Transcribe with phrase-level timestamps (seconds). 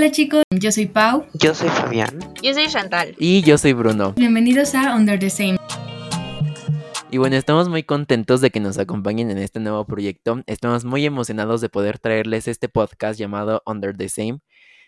[0.00, 1.26] Hola chicos, yo soy Pau.
[1.34, 2.18] Yo soy Fabián.
[2.42, 3.14] Yo soy Chantal.
[3.18, 4.14] Y yo soy Bruno.
[4.16, 5.58] Bienvenidos a Under the Same.
[7.10, 10.42] Y bueno, estamos muy contentos de que nos acompañen en este nuevo proyecto.
[10.46, 14.40] Estamos muy emocionados de poder traerles este podcast llamado Under the Same.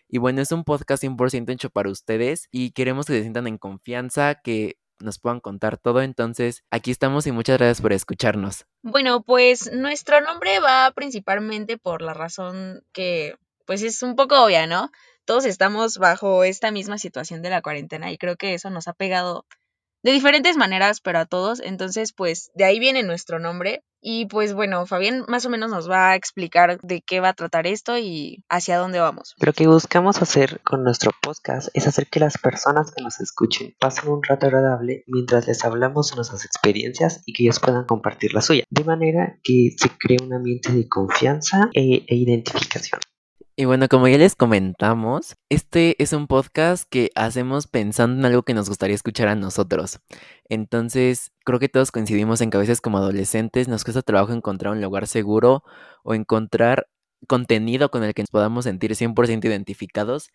[0.08, 3.58] Y bueno, es un podcast 100% hecho para ustedes y queremos que se sientan en
[3.58, 6.00] confianza, que nos puedan contar todo.
[6.00, 8.64] Entonces, aquí estamos y muchas gracias por escucharnos.
[8.80, 13.34] Bueno, pues nuestro nombre va principalmente por la razón que,
[13.66, 14.90] pues es un poco obvia, ¿no?
[15.24, 18.92] Todos estamos bajo esta misma situación de la cuarentena y creo que eso nos ha
[18.92, 19.46] pegado
[20.02, 21.60] de diferentes maneras, pero a todos.
[21.60, 23.84] Entonces, pues de ahí viene nuestro nombre.
[24.04, 27.34] Y pues bueno, Fabián más o menos nos va a explicar de qué va a
[27.34, 29.36] tratar esto y hacia dónde vamos.
[29.38, 33.76] Lo que buscamos hacer con nuestro podcast es hacer que las personas que nos escuchen
[33.78, 38.34] pasen un rato agradable mientras les hablamos de nuestras experiencias y que ellos puedan compartir
[38.34, 38.64] la suya.
[38.70, 43.00] De manera que se cree un ambiente de confianza e, e identificación.
[43.62, 48.42] Y bueno, como ya les comentamos, este es un podcast que hacemos pensando en algo
[48.42, 50.00] que nos gustaría escuchar a nosotros.
[50.48, 54.72] Entonces, creo que todos coincidimos en que a veces como adolescentes nos cuesta trabajo encontrar
[54.72, 55.62] un lugar seguro
[56.02, 56.88] o encontrar
[57.28, 60.30] contenido con el que nos podamos sentir 100% identificados.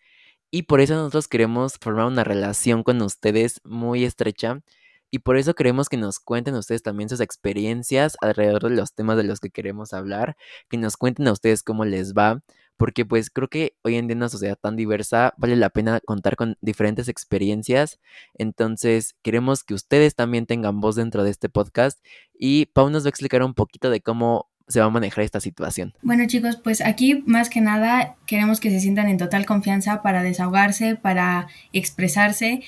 [0.50, 4.62] Y por eso nosotros queremos formar una relación con ustedes muy estrecha.
[5.10, 9.18] Y por eso queremos que nos cuenten ustedes también sus experiencias alrededor de los temas
[9.18, 10.36] de los que queremos hablar,
[10.70, 12.42] que nos cuenten a ustedes cómo les va,
[12.78, 16.00] porque pues creo que hoy en día en una sociedad tan diversa vale la pena
[16.00, 17.98] contar con diferentes experiencias.
[18.34, 22.02] Entonces queremos que ustedes también tengan voz dentro de este podcast
[22.38, 25.40] y Pau nos va a explicar un poquito de cómo se va a manejar esta
[25.40, 25.92] situación.
[26.02, 30.22] Bueno chicos, pues aquí más que nada queremos que se sientan en total confianza para
[30.22, 32.62] desahogarse, para expresarse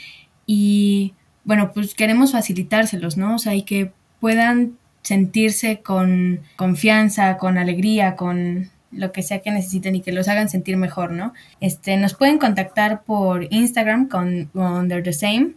[0.44, 1.14] y
[1.44, 3.36] bueno, pues queremos facilitárselos, ¿no?
[3.36, 9.50] O sea, y que puedan sentirse con confianza, con alegría, con lo que sea que
[9.50, 11.32] necesiten y que los hagan sentir mejor, ¿no?
[11.60, 15.52] Este, nos pueden contactar por Instagram con Under the Same.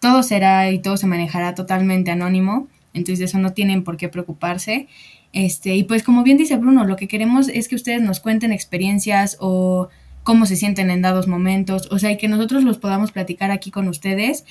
[0.00, 4.88] Todo será y todo se manejará totalmente anónimo, entonces eso no tienen por qué preocuparse.
[5.32, 8.52] Este, y pues como bien dice Bruno, lo que queremos es que ustedes nos cuenten
[8.52, 9.88] experiencias o
[10.22, 13.70] cómo se sienten en dados momentos, o sea, y que nosotros los podamos platicar aquí
[13.70, 14.44] con ustedes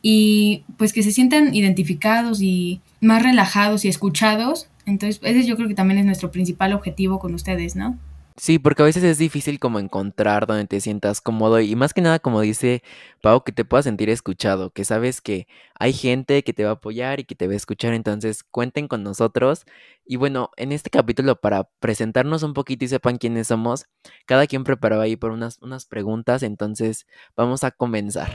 [0.00, 5.68] y pues que se sientan identificados y más relajados y escuchados entonces, ese yo creo
[5.68, 7.98] que también es nuestro principal objetivo con ustedes, ¿no?
[8.38, 12.00] Sí, porque a veces es difícil como encontrar donde te sientas cómodo y más que
[12.00, 12.84] nada como dice
[13.20, 16.72] Pau, que te puedas sentir escuchado, que sabes que hay gente que te va a
[16.74, 19.66] apoyar y que te va a escuchar, entonces cuenten con nosotros.
[20.06, 23.86] Y bueno, en este capítulo para presentarnos un poquito y sepan quiénes somos,
[24.24, 28.30] cada quien preparó ahí por unas, unas preguntas, entonces vamos a comenzar.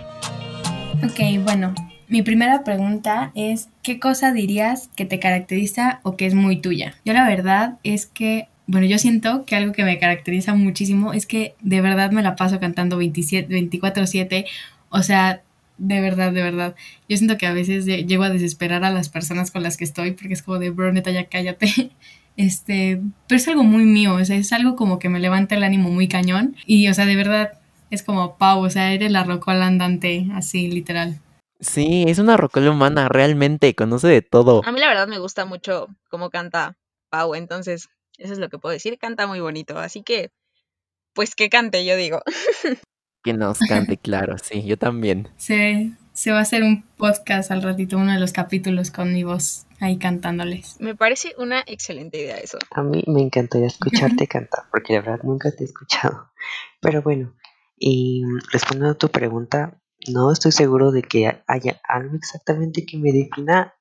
[1.01, 1.73] Ok, bueno,
[2.07, 6.95] mi primera pregunta es, ¿qué cosa dirías que te caracteriza o que es muy tuya?
[7.05, 11.25] Yo la verdad es que, bueno, yo siento que algo que me caracteriza muchísimo es
[11.25, 14.45] que de verdad me la paso cantando 24/7,
[14.89, 15.41] o sea,
[15.77, 16.75] de verdad, de verdad.
[17.09, 20.11] Yo siento que a veces llego a desesperar a las personas con las que estoy
[20.11, 21.91] porque es como de, bro, neta, ya cállate.
[22.35, 25.61] Este, pero es algo muy mío, o sea, es algo como que me levanta el
[25.61, 27.51] ánimo muy cañón y, o sea, de verdad,
[27.91, 31.19] es como Pau, o sea, eres la rocola andante, así literal.
[31.63, 34.61] Sí, es una rocola humana, realmente, conoce de todo.
[34.65, 36.77] A mí la verdad me gusta mucho cómo canta
[37.09, 40.31] Pau, entonces eso es lo que puedo decir, canta muy bonito, así que,
[41.13, 42.21] pues que cante, yo digo.
[43.25, 45.29] Que nos cante, claro, sí, yo también.
[45.37, 49.23] Sí, se va a hacer un podcast al ratito, uno de los capítulos con mi
[49.23, 50.75] voz ahí cantándoles.
[50.81, 52.57] Me parece una excelente idea eso.
[52.71, 56.31] A mí me encantaría escucharte cantar, porque de verdad nunca te he escuchado.
[56.81, 57.33] Pero bueno,
[57.77, 63.11] y respondiendo a tu pregunta, no estoy seguro de que haya algo exactamente que me
[63.11, 63.73] defina,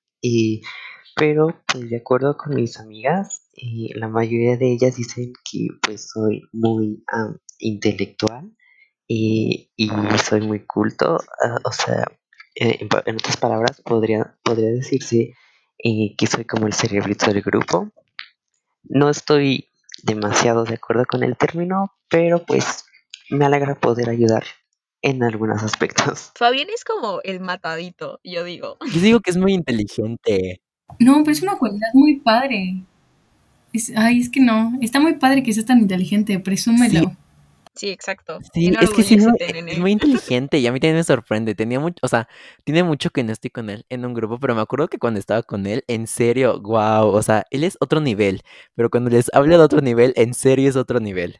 [1.16, 3.48] pero pues de acuerdo con mis amigas,
[3.94, 7.04] la mayoría de ellas dicen que pues soy muy
[7.58, 8.56] intelectual
[9.06, 9.70] y,
[10.24, 12.04] soy muy culto, ah, o sea,
[12.54, 15.34] en, otras palabras podría, podría decirse
[15.78, 17.90] eh, que soy como el cerebrito del grupo.
[18.84, 19.68] No estoy
[20.02, 22.84] demasiado de acuerdo con el término, pero pues
[23.30, 24.44] me alegra poder ayudar
[25.02, 26.32] en algunos aspectos.
[26.36, 28.78] Fabián es como el matadito, yo digo.
[28.92, 30.60] Yo digo que es muy inteligente.
[30.98, 32.82] No, pero es una cualidad muy padre.
[33.96, 34.72] ay, es que no.
[34.80, 37.16] Está muy padre que seas tan inteligente, presúmelo.
[37.74, 37.88] Sí.
[37.88, 38.38] exacto.
[38.52, 41.54] Sí, es que sí, es muy inteligente y a mí también me sorprende.
[41.54, 42.28] Tenía mucho, o sea,
[42.64, 45.18] tiene mucho que no estoy con él en un grupo, pero me acuerdo que cuando
[45.18, 48.42] estaba con él, en serio, wow, o sea, él es otro nivel,
[48.74, 51.38] pero cuando les hablo de otro nivel, en serio es otro nivel.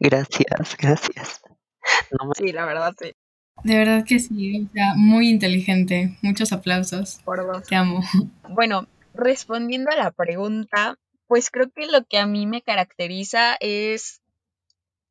[0.00, 1.42] Gracias, gracias.
[2.36, 3.12] Sí, la verdad sí.
[3.64, 6.16] De verdad que sí, o sea, muy inteligente.
[6.22, 7.20] Muchos aplausos.
[7.24, 7.64] Por dos.
[7.64, 8.00] Te amo.
[8.48, 14.20] Bueno, respondiendo a la pregunta, pues creo que lo que a mí me caracteriza es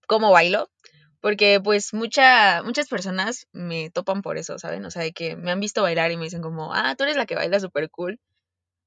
[0.08, 0.70] cómo bailo,
[1.22, 4.86] Porque pues mucha, muchas personas me topan por eso, ¿saben?
[4.86, 7.18] O sea, de que me han visto bailar y me dicen como, ah, tú eres
[7.18, 8.20] la que baila súper cool.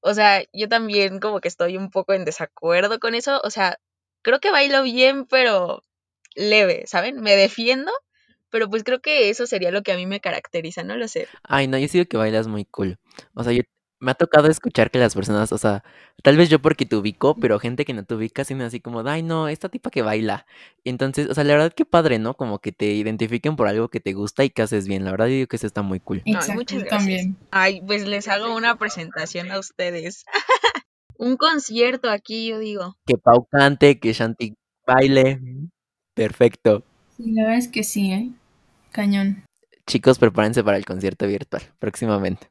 [0.00, 3.40] O sea, yo también como que estoy un poco en desacuerdo con eso.
[3.44, 3.78] O sea,
[4.22, 5.82] creo que bailo bien, pero
[6.38, 7.20] leve, ¿saben?
[7.20, 7.92] Me defiendo,
[8.50, 11.28] pero pues creo que eso sería lo que a mí me caracteriza, no lo sé.
[11.42, 12.98] Ay, no, yo sí digo que bailas muy cool.
[13.34, 13.62] O sea, yo
[14.00, 15.82] me ha tocado escuchar que las personas, o sea,
[16.22, 19.00] tal vez yo porque te ubico, pero gente que no te ubica, sino así como,
[19.00, 20.46] ay, no, esta tipa que baila.
[20.84, 22.34] Entonces, o sea, la verdad que padre, ¿no?
[22.34, 25.04] Como que te identifiquen por algo que te gusta y que haces bien.
[25.04, 26.22] La verdad, yo digo que eso está muy cool.
[26.24, 26.98] Ay, Exacto, muchas yo gracias.
[27.00, 27.36] también.
[27.50, 30.24] Ay, pues les hago una presentación a ustedes.
[31.18, 32.96] Un concierto aquí, yo digo.
[33.04, 34.54] Que Pau cante, que Shanti
[34.86, 35.40] baile.
[36.18, 36.82] Perfecto.
[37.16, 38.30] Sí, la verdad es que sí, ¿eh?
[38.90, 39.44] Cañón.
[39.86, 42.48] Chicos, prepárense para el concierto virtual próximamente.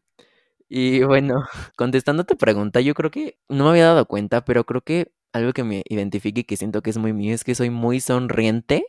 [0.70, 1.44] Y bueno,
[1.76, 5.12] contestando a tu pregunta, yo creo que no me había dado cuenta, pero creo que
[5.34, 8.00] algo que me identifique y que siento que es muy mío es que soy muy
[8.00, 8.86] sonriente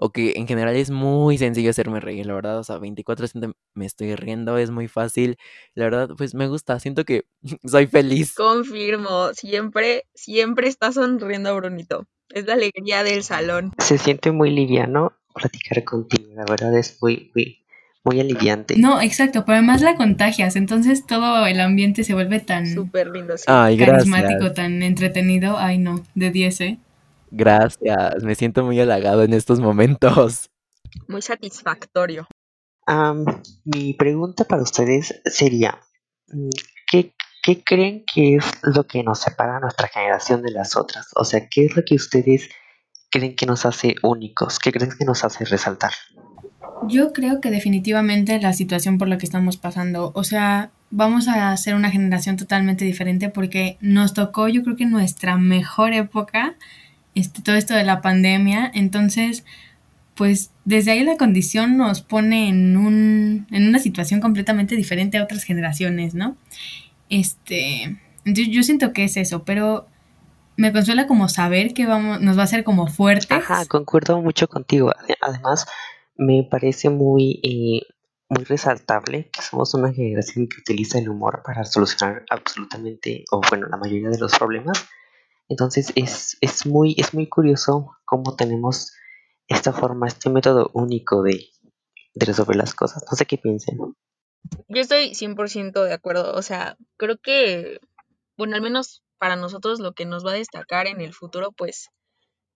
[0.00, 3.84] o que en general es muy sencillo hacerme reír, la verdad, o sea, 24/7 me
[3.84, 5.36] estoy riendo, es muy fácil,
[5.74, 7.24] la verdad, pues me gusta, siento que
[7.64, 8.34] soy feliz.
[8.34, 12.06] Confirmo, siempre, siempre está sonriendo Brunito.
[12.30, 13.72] Es la alegría del salón.
[13.78, 17.64] Se siente muy liviano platicar contigo, la verdad es muy, muy,
[18.04, 18.76] muy aliviante.
[18.76, 23.36] No, exacto, pero además la contagias, entonces todo el ambiente se vuelve tan Súper lindo,
[23.36, 23.44] sí.
[23.48, 24.54] Ay, carismático, gracias.
[24.54, 25.56] tan entretenido.
[25.58, 26.78] Ay, no, de 10, ¿eh?
[27.30, 30.50] Gracias, me siento muy halagado en estos momentos.
[31.06, 32.26] Muy satisfactorio.
[33.64, 35.78] Mi pregunta para ustedes sería,
[36.28, 36.48] mm,
[36.90, 41.08] ¿qué, qué creen que es lo que nos separa a nuestra generación de las otras?
[41.14, 42.48] O sea, ¿qué es lo que ustedes
[43.10, 44.58] creen que nos hace únicos?
[44.58, 45.92] ¿Qué creen que nos hace resaltar?
[46.86, 51.54] Yo creo que definitivamente la situación por la que estamos pasando, o sea, vamos a
[51.56, 56.56] ser una generación totalmente diferente porque nos tocó, yo creo que nuestra mejor época,
[57.18, 59.44] este, todo esto de la pandemia, entonces,
[60.14, 65.22] pues desde ahí la condición nos pone en, un, en una situación completamente diferente a
[65.24, 66.36] otras generaciones, ¿no?
[67.10, 69.86] Este, entonces yo siento que es eso, pero
[70.56, 73.30] me consuela como saber que vamos, nos va a hacer como fuertes.
[73.30, 74.90] Ajá, concuerdo mucho contigo.
[74.90, 75.66] Ade- Además,
[76.16, 77.86] me parece muy, eh,
[78.28, 83.68] muy resaltable que somos una generación que utiliza el humor para solucionar absolutamente, o bueno,
[83.68, 84.84] la mayoría de los problemas.
[85.48, 88.92] Entonces es, es muy, es muy curioso cómo tenemos
[89.46, 91.46] esta forma, este método único de,
[92.14, 93.04] de resolver las cosas.
[93.10, 93.78] No sé qué piensen.
[94.68, 96.34] Yo estoy 100% de acuerdo.
[96.34, 97.80] O sea, creo que,
[98.36, 101.88] bueno, al menos para nosotros lo que nos va a destacar en el futuro, pues,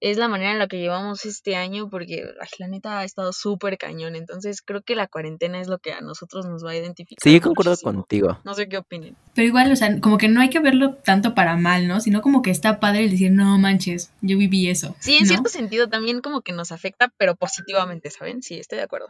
[0.02, 3.32] es la manera en la que llevamos este año, porque ay, la neta ha estado
[3.32, 4.16] súper cañón.
[4.16, 7.22] Entonces, creo que la cuarentena es lo que a nosotros nos va a identificar.
[7.22, 7.92] Sí, yo concuerdo muchísimo.
[7.92, 8.38] contigo.
[8.44, 9.16] No sé qué opinen.
[9.32, 12.00] Pero igual, o sea, como que no hay que verlo tanto para mal, ¿no?
[12.00, 14.96] Sino como que está padre el decir, no manches, yo viví eso.
[14.98, 15.28] Sí, en ¿no?
[15.28, 18.42] cierto sentido también como que nos afecta, pero positivamente, ¿saben?
[18.42, 19.06] Sí, estoy de acuerdo.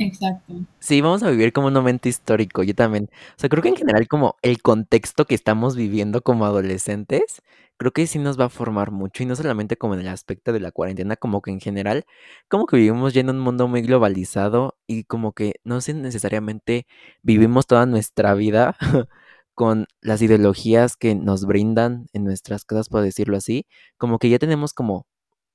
[0.00, 0.54] Exacto.
[0.78, 3.10] Sí, vamos a vivir como un momento histórico, yo también.
[3.12, 7.42] O sea, creo que en general como el contexto que estamos viviendo como adolescentes,
[7.76, 10.52] creo que sí nos va a formar mucho y no solamente como en el aspecto
[10.54, 12.04] de la cuarentena, como que en general,
[12.48, 16.86] como que vivimos ya en un mundo muy globalizado y como que no sé necesariamente
[17.22, 18.76] vivimos toda nuestra vida
[19.54, 23.66] con las ideologías que nos brindan en nuestras casas, por decirlo así,
[23.98, 25.06] como que ya tenemos como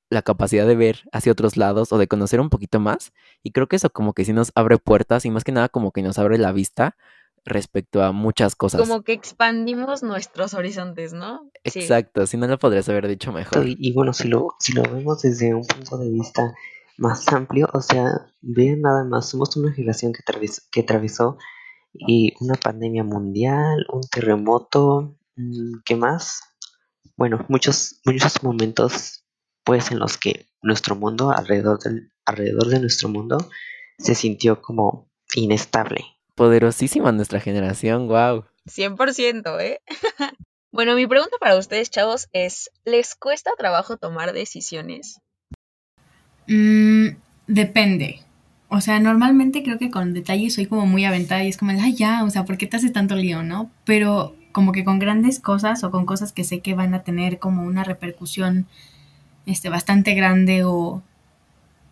[0.10, 3.12] la capacidad de ver hacia otros lados o de conocer un poquito más.
[3.44, 5.91] Y creo que eso como que sí nos abre puertas y más que nada como
[5.91, 6.96] que nos abre la vista
[7.44, 8.82] respecto a muchas cosas.
[8.82, 11.50] Como que expandimos nuestros horizontes, ¿no?
[11.63, 11.79] Sí.
[11.79, 13.68] Exacto, si no lo podrías haber dicho mejor.
[13.68, 16.56] Y, y bueno, si lo, si lo vemos desde un punto de vista
[16.98, 21.38] más amplio, o sea, vean nada más, somos una generación que, atravesó, que atravesó
[21.94, 26.41] y una pandemia mundial, un terremoto, mm, ¿qué más?
[27.15, 29.14] Bueno, muchos, muchos momentos
[29.65, 33.50] pues en los que nuestro mundo, alrededor, del, alrededor de nuestro mundo,
[33.98, 36.05] se sintió como inestable.
[36.36, 38.45] Poderosísima nuestra generación, wow.
[38.67, 39.81] 100%, ¿eh?
[40.72, 45.19] bueno, mi pregunta para ustedes, chavos, es, ¿les cuesta trabajo tomar decisiones?
[46.48, 47.10] Mm,
[47.48, 48.22] depende.
[48.69, 51.95] O sea, normalmente creo que con detalles soy como muy aventada y es como, ay,
[51.95, 53.72] ya, o sea, ¿por qué te hace tanto lío, no?
[53.86, 57.39] Pero como que con grandes cosas o con cosas que sé que van a tener
[57.39, 58.67] como una repercusión
[59.46, 61.04] este, bastante grande o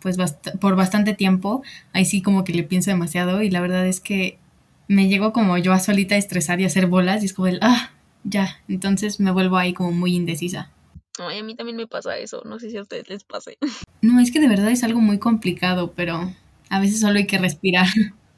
[0.00, 3.86] pues bast por bastante tiempo, ahí sí como que le pienso demasiado y la verdad
[3.86, 4.38] es que
[4.86, 7.48] me llego como yo a solita a estresar y a hacer bolas y es como
[7.48, 7.90] el, ah,
[8.22, 10.70] ya, entonces me vuelvo ahí como muy indecisa.
[11.18, 13.56] Ay, a mí también me pasa eso, no sé si a ustedes les pase.
[14.02, 16.30] No, es que de verdad es algo muy complicado, pero
[16.68, 17.86] a veces solo hay que respirar.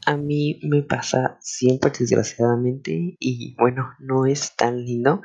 [0.04, 5.22] A mí me pasa siempre, desgraciadamente, y bueno, no es tan lindo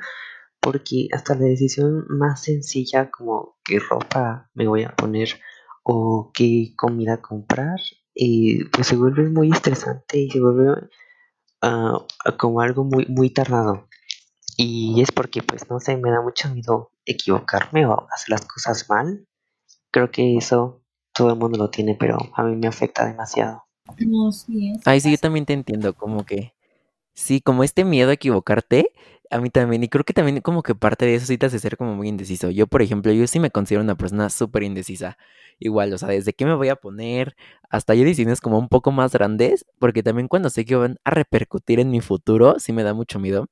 [0.62, 5.40] porque hasta la decisión más sencilla como qué ropa me voy a poner
[5.82, 7.80] o qué comida comprar
[8.14, 10.88] y pues se vuelve muy estresante y se vuelve
[11.62, 12.06] ah,
[12.38, 13.88] como algo muy muy tardado.
[14.56, 18.88] Y es porque pues no sé me da mucho miedo equivocarme o hacer las cosas
[18.88, 19.26] mal.
[19.90, 23.64] Creo que eso todo el mundo lo tiene pero a mí me afecta demasiado.
[23.98, 26.54] No, sí, Ay, sí, yo también te entiendo, como que,
[27.14, 28.92] sí, como este miedo a equivocarte,
[29.30, 31.58] a mí también, y creo que también como que parte de eso sí te hace
[31.58, 32.50] ser como muy indeciso.
[32.50, 35.16] Yo, por ejemplo, yo sí me considero una persona súper indecisa.
[35.58, 37.34] Igual, o sea, desde qué me voy a poner,
[37.70, 41.10] hasta yo decisiones como un poco más grandes, porque también cuando sé que van a
[41.10, 43.48] repercutir en mi futuro, sí me da mucho miedo.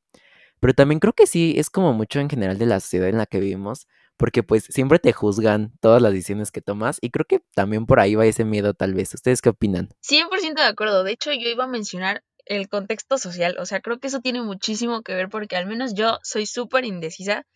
[0.60, 3.24] Pero también creo que sí es como mucho en general de la sociedad en la
[3.24, 3.86] que vivimos,
[4.18, 8.00] porque pues siempre te juzgan todas las decisiones que tomas, y creo que también por
[8.00, 9.14] ahí va ese miedo tal vez.
[9.14, 9.88] ¿Ustedes qué opinan?
[10.02, 11.04] 100% de acuerdo.
[11.04, 13.56] De hecho, yo iba a mencionar el contexto social.
[13.58, 16.84] O sea, creo que eso tiene muchísimo que ver porque al menos yo soy súper
[16.84, 17.46] indecisa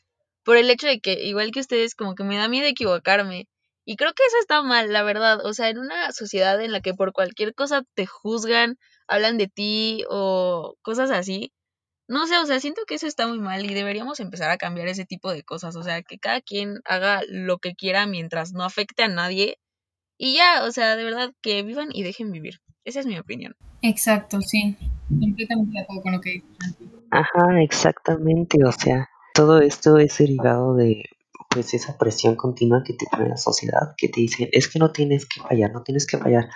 [0.44, 3.48] por el hecho de que, igual que ustedes, como que me da miedo equivocarme.
[3.84, 5.44] Y creo que eso está mal, la verdad.
[5.44, 9.48] O sea, en una sociedad en la que por cualquier cosa te juzgan, hablan de
[9.48, 11.52] ti o cosas así.
[12.08, 14.88] No sé, o sea, siento que eso está muy mal y deberíamos empezar a cambiar
[14.88, 15.76] ese tipo de cosas.
[15.76, 19.58] O sea, que cada quien haga lo que quiera mientras no afecte a nadie.
[20.16, 22.60] Y ya, o sea, de verdad, que vivan y dejen vivir.
[22.84, 23.54] Esa es mi opinión.
[23.82, 24.76] Exacto, sí.
[25.08, 26.76] Completamente de acuerdo con lo que dices.
[27.10, 31.04] Ajá, exactamente, o sea, todo esto es derivado de
[31.50, 34.90] pues esa presión continua que te pone la sociedad, que te dicen, es que no
[34.90, 36.48] tienes que fallar, no tienes que fallar,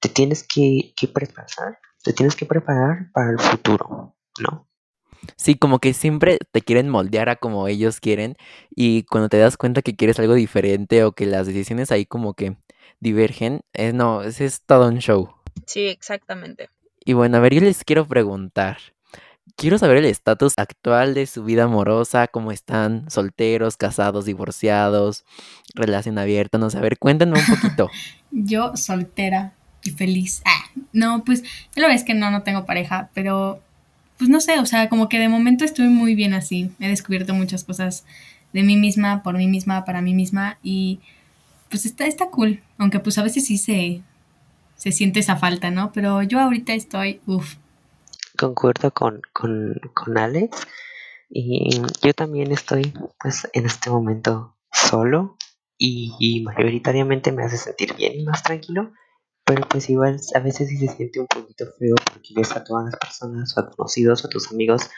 [0.00, 4.66] te tienes que, que preparar, te tienes que preparar para el futuro, ¿no?
[5.36, 8.36] Sí, como que siempre te quieren moldear a como ellos quieren
[8.70, 12.34] y cuando te das cuenta que quieres algo diferente o que las decisiones ahí como
[12.34, 12.56] que
[13.00, 15.30] divergen, eh, no, ese es todo un show.
[15.66, 16.70] Sí, exactamente.
[17.04, 18.78] Y bueno, a ver, yo les quiero preguntar,
[19.56, 25.24] quiero saber el estatus actual de su vida amorosa, cómo están, solteros, casados, divorciados,
[25.74, 27.90] relación abierta, no sé, a ver, cuéntenme un poquito.
[28.30, 30.42] Yo soltera y feliz.
[30.44, 31.42] Ah, no, pues
[31.74, 33.60] la verdad es que no, no tengo pareja, pero
[34.18, 36.70] pues no sé, o sea, como que de momento estoy muy bien así.
[36.80, 38.04] He descubierto muchas cosas
[38.52, 41.00] de mí misma, por mí misma, para mí misma y
[41.68, 42.62] pues está, está cool.
[42.78, 44.02] Aunque pues a veces sí se,
[44.76, 45.92] se siente esa falta, ¿no?
[45.92, 47.56] Pero yo ahorita estoy, uff,
[48.38, 50.64] Concuerdo con, con, con Alex
[51.28, 55.36] y yo también estoy pues en este momento solo
[55.76, 58.92] y, y mayoritariamente me hace sentir bien y más tranquilo,
[59.44, 62.84] pero pues igual a veces sí se siente un poquito feo porque ves a todas
[62.84, 64.88] las personas o a conocidos o a tus amigos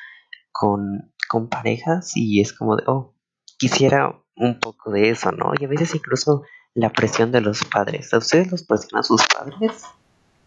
[0.53, 3.15] con, con parejas y es como de, oh,
[3.57, 5.53] quisiera un poco de eso, ¿no?
[5.59, 6.43] Y a veces incluso
[6.75, 8.13] la presión de los padres.
[8.15, 9.83] ¿A ustedes los presionan sus padres?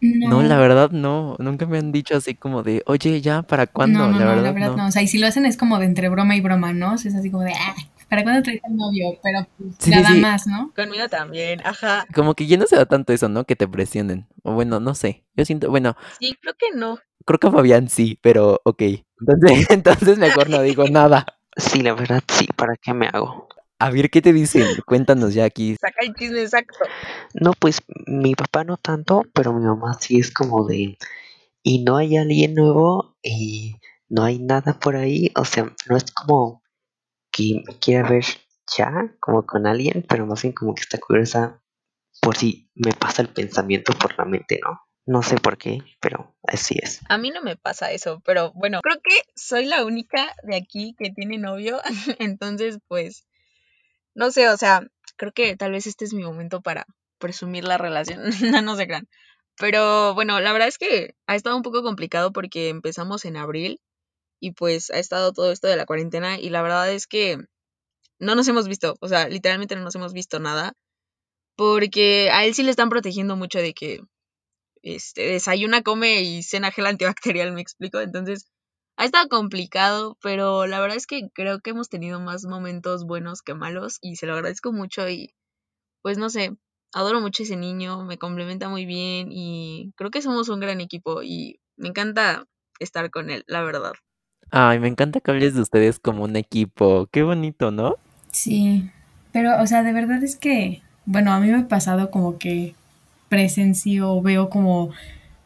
[0.00, 4.06] No, la verdad no, nunca me han dicho así como de, oye, ya, ¿para cuándo?
[4.06, 4.76] no, La no, la verdad verdad no.
[4.76, 4.86] no.
[4.88, 6.94] O sea, y si lo hacen es como de entre broma y broma, ¿no?
[6.94, 7.74] O sea, es así como de, ah,
[8.08, 9.18] ¿para cuándo traes al novio?
[9.22, 10.72] Pero pues Sí, nada sí, más, ¿no?
[10.76, 12.06] Conmigo también, ajá.
[12.14, 13.44] como que ya no se da tanto eso, ¿no?
[13.44, 14.26] Que te presionen.
[14.42, 16.98] O bueno, no sé, yo siento, bueno, Sí, creo que no.
[17.24, 18.82] creo que a Fabián sí, pero ok.
[19.26, 21.24] Entonces, entonces mejor no digo nada.
[21.56, 23.48] Sí, la verdad sí, ¿para qué me hago?
[23.78, 24.66] A ver, ¿qué te dicen?
[24.86, 25.76] Cuéntanos ya aquí.
[25.80, 26.78] Saca el chisme exacto.
[27.34, 30.96] No, pues mi papá no tanto, pero mi mamá sí es como de,
[31.62, 33.76] y no hay alguien nuevo y
[34.08, 36.62] no hay nada por ahí, o sea, no es como
[37.32, 38.24] que me quiera ver
[38.76, 41.60] ya, como con alguien, pero más bien como que está curiosa
[42.20, 44.80] por si me pasa el pensamiento por la mente, ¿no?
[45.06, 47.00] No sé por qué, pero así es.
[47.08, 50.94] A mí no me pasa eso, pero bueno, creo que soy la única de aquí
[50.98, 51.80] que tiene novio,
[52.18, 53.26] entonces pues,
[54.14, 56.86] no sé, o sea, creo que tal vez este es mi momento para
[57.18, 58.22] presumir la relación,
[58.60, 59.08] no, no se crean.
[59.58, 63.80] Pero bueno, la verdad es que ha estado un poco complicado porque empezamos en abril
[64.40, 67.38] y pues ha estado todo esto de la cuarentena y la verdad es que
[68.18, 70.74] no nos hemos visto, o sea, literalmente no nos hemos visto nada
[71.56, 74.00] porque a él sí le están protegiendo mucho de que
[74.84, 78.00] este, desayuna, come y cena gel antibacterial, me explico.
[78.00, 78.46] Entonces,
[78.96, 83.42] ha estado complicado, pero la verdad es que creo que hemos tenido más momentos buenos
[83.42, 85.34] que malos y se lo agradezco mucho y
[86.02, 86.56] pues no sé,
[86.92, 90.80] adoro mucho a ese niño, me complementa muy bien y creo que somos un gran
[90.80, 92.44] equipo y me encanta
[92.78, 93.92] estar con él, la verdad.
[94.50, 97.08] Ay, me encanta que hables de ustedes como un equipo.
[97.10, 97.96] Qué bonito, ¿no?
[98.30, 98.88] Sí,
[99.32, 102.74] pero, o sea, de verdad es que, bueno, a mí me ha pasado como que
[103.28, 104.90] presencio, veo como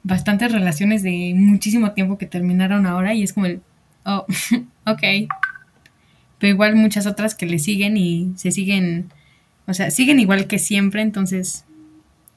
[0.02, 3.60] bastantes relaciones de muchísimo tiempo que terminaron ahora y es como el,
[4.04, 4.26] oh,
[4.86, 5.02] ok.
[6.38, 9.12] Pero igual muchas otras que le siguen y se siguen,
[9.66, 11.64] o sea, siguen igual que siempre, entonces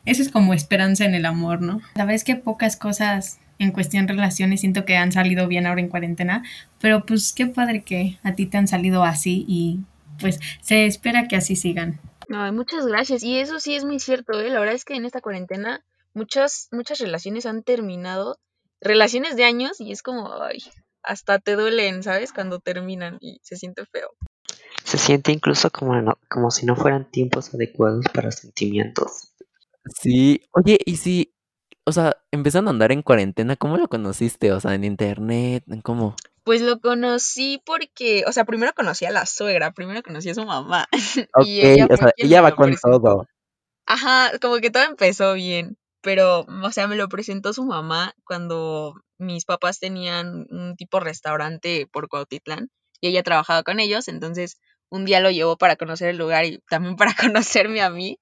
[0.05, 1.81] eso es como esperanza en el amor, ¿no?
[1.95, 5.81] La verdad es que pocas cosas en cuestión relaciones siento que han salido bien ahora
[5.81, 6.43] en cuarentena,
[6.79, 9.81] pero pues qué padre que a ti te han salido así y
[10.19, 11.99] pues se espera que así sigan.
[12.33, 13.23] Ay, muchas gracias.
[13.23, 14.49] Y eso sí es muy cierto, ¿eh?
[14.49, 15.81] La verdad es que en esta cuarentena
[16.13, 18.37] muchas, muchas relaciones han terminado,
[18.79, 20.59] relaciones de años, y es como, ay,
[21.03, 22.31] hasta te duelen, ¿sabes?
[22.33, 24.09] Cuando terminan y se siente feo.
[24.83, 29.33] Se siente incluso como, no- como si no fueran tiempos adecuados para sentimientos.
[29.99, 31.33] Sí, oye, y si,
[31.85, 34.51] o sea, empezando a andar en cuarentena, ¿cómo lo conociste?
[34.51, 36.15] O sea, en internet, ¿en cómo?
[36.43, 40.45] Pues lo conocí porque, o sea, primero conocí a la suegra, primero conocí a su
[40.45, 40.87] mamá.
[41.35, 43.25] Ok, y ella o sea, ella va con todo.
[43.85, 48.95] Ajá, como que todo empezó bien, pero, o sea, me lo presentó su mamá cuando
[49.17, 52.69] mis papás tenían un tipo restaurante por Cuautitlán
[53.01, 56.59] y ella trabajaba con ellos, entonces un día lo llevó para conocer el lugar y
[56.69, 58.17] también para conocerme a mí.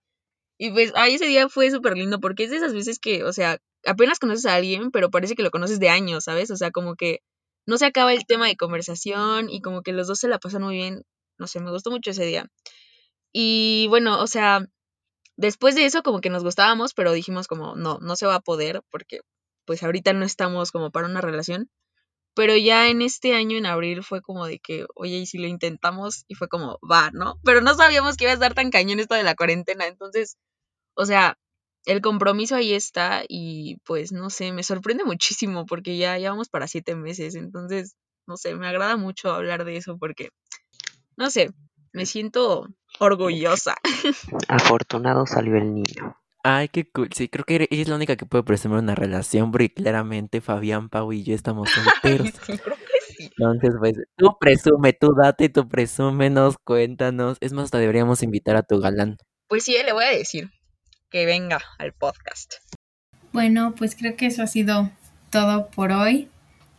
[0.60, 3.34] Y pues, ay, ese día fue súper lindo porque es de esas veces que, o
[3.34, 6.52] sea, apenas conoces a alguien, pero parece que lo conoces de años, ¿sabes?
[6.52, 7.20] O sea, como que
[7.66, 10.64] no se acaba el tema de conversación y como que los dos se la pasan
[10.64, 11.04] muy bien.
[11.38, 12.48] No sé, me gustó mucho ese día.
[13.34, 14.66] Y bueno, o sea,
[15.39, 18.39] después de eso como que nos gustábamos, pero dijimos como, no, no se va a
[18.41, 19.22] poder porque
[19.65, 21.69] pues ahorita no estamos como para una relación.
[22.36, 25.48] Pero ya en este año, en abril, fue como de que, oye, ¿y si lo
[25.48, 26.25] intentamos?
[26.27, 27.39] Y fue como, va, ¿no?
[27.43, 29.88] Pero no sabíamos que iba a estar tan cañón esto de la cuarentena.
[29.88, 30.38] Entonces,
[30.96, 31.38] o sea,
[31.86, 36.50] el compromiso ahí está y pues no sé, me sorprende muchísimo porque ya, ya vamos
[36.50, 37.36] para siete meses.
[37.36, 37.96] Entonces,
[38.27, 40.29] no sé, me agrada mucho hablar de eso porque,
[41.17, 41.51] no sé,
[41.93, 42.67] me siento
[43.00, 43.75] orgullosa.
[44.48, 46.17] Afortunado salió el niño.
[46.43, 47.10] Ay, qué cool.
[47.13, 50.89] Sí, creo que ella es la única que puede presumir una relación, porque claramente Fabián,
[50.89, 52.29] Pau y yo estamos solteros.
[52.46, 53.29] sí, creo que sí.
[53.38, 57.38] Entonces, pues, tú presume, tú date, tú presúmenos, cuéntanos.
[57.41, 59.17] Es más, hasta deberíamos invitar a tu galán.
[59.48, 60.50] Pues sí, le voy a decir
[61.10, 62.53] que venga al podcast.
[63.34, 64.89] Bueno, pues creo que eso ha sido
[65.31, 66.29] todo por hoy.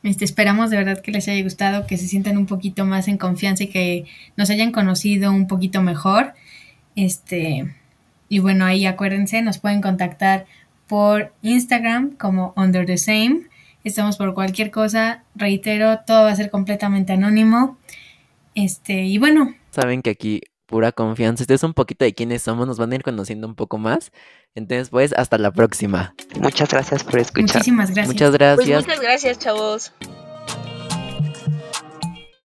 [0.02, 3.18] Este, esperamos de verdad que les haya gustado, que se sientan un poquito más en
[3.18, 6.34] confianza y que nos hayan conocido un poquito mejor.
[6.96, 7.74] Este,
[8.28, 10.46] y bueno, ahí acuérdense, nos pueden contactar
[10.86, 13.42] por Instagram como Under the Same.
[13.84, 17.78] Estamos por cualquier cosa, reitero, todo va a ser completamente anónimo.
[18.54, 21.42] Este, y bueno, Saben que aquí pura confianza.
[21.42, 24.12] Esto es un poquito de quiénes somos, nos van a ir conociendo un poco más.
[24.54, 26.14] Entonces, pues, hasta la próxima.
[26.40, 27.56] Muchas gracias por escuchar.
[27.56, 28.06] muchísimas gracias.
[28.06, 28.86] Muchas Pues gracias.
[28.86, 29.92] muchas gracias, chavos.